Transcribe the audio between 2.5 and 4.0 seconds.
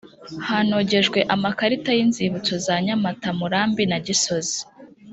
za nyamata murambi na